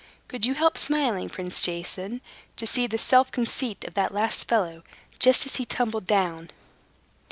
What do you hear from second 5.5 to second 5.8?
he